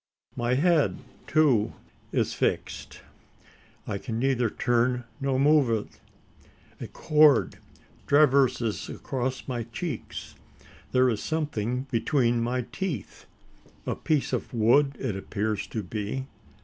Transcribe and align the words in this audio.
My 0.35 0.55
head, 0.55 0.97
too, 1.27 1.73
is 2.11 2.33
fixed: 2.33 3.01
I 3.85 3.99
can 3.99 4.17
neither 4.17 4.49
turn 4.49 5.03
nor 5.19 5.39
move 5.39 5.69
it. 5.69 5.99
A 6.83 6.87
cord 6.87 7.59
traverses 8.07 8.89
across 8.89 9.47
my 9.47 9.61
cheeks. 9.61 10.33
There 10.91 11.07
is 11.07 11.21
something 11.21 11.83
between 11.91 12.41
my 12.41 12.63
teeth. 12.71 13.27
A 13.85 13.93
piece 13.95 14.33
of 14.33 14.51
wood 14.55 14.95
it 14.99 15.15
appears 15.15 15.67
to 15.67 15.83
be? 15.83 16.25